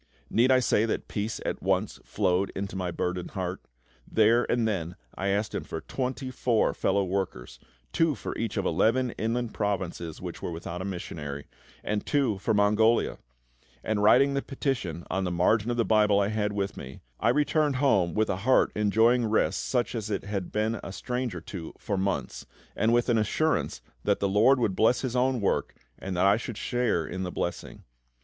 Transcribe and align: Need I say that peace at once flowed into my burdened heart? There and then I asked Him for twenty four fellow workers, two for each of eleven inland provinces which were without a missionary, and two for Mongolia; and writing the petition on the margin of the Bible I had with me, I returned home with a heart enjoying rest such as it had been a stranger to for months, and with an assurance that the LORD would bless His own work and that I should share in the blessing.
Need 0.31 0.49
I 0.51 0.57
say 0.57 0.85
that 0.87 1.07
peace 1.07 1.39
at 1.45 1.61
once 1.61 1.99
flowed 2.03 2.51
into 2.55 2.75
my 2.75 2.89
burdened 2.89 3.29
heart? 3.37 3.61
There 4.11 4.51
and 4.51 4.67
then 4.67 4.95
I 5.13 5.27
asked 5.27 5.53
Him 5.53 5.63
for 5.63 5.81
twenty 5.81 6.31
four 6.31 6.73
fellow 6.73 7.03
workers, 7.03 7.59
two 7.93 8.15
for 8.15 8.35
each 8.35 8.57
of 8.57 8.65
eleven 8.65 9.11
inland 9.11 9.53
provinces 9.53 10.19
which 10.19 10.41
were 10.41 10.49
without 10.49 10.81
a 10.81 10.85
missionary, 10.85 11.45
and 11.83 12.03
two 12.03 12.39
for 12.39 12.51
Mongolia; 12.51 13.19
and 13.83 14.01
writing 14.01 14.33
the 14.33 14.41
petition 14.41 15.05
on 15.11 15.23
the 15.23 15.29
margin 15.29 15.69
of 15.69 15.77
the 15.77 15.85
Bible 15.85 16.19
I 16.19 16.29
had 16.29 16.51
with 16.51 16.75
me, 16.75 17.01
I 17.19 17.29
returned 17.29 17.75
home 17.75 18.15
with 18.15 18.31
a 18.31 18.37
heart 18.37 18.71
enjoying 18.75 19.27
rest 19.27 19.63
such 19.63 19.93
as 19.93 20.09
it 20.09 20.23
had 20.25 20.51
been 20.51 20.79
a 20.83 20.91
stranger 20.91 21.41
to 21.41 21.73
for 21.77 21.95
months, 21.95 22.47
and 22.75 22.91
with 22.91 23.07
an 23.07 23.19
assurance 23.19 23.83
that 24.03 24.19
the 24.19 24.27
LORD 24.27 24.59
would 24.59 24.75
bless 24.75 25.01
His 25.01 25.15
own 25.15 25.41
work 25.41 25.75
and 25.99 26.17
that 26.17 26.25
I 26.25 26.37
should 26.37 26.57
share 26.57 27.05
in 27.05 27.21
the 27.21 27.31
blessing. 27.31 27.83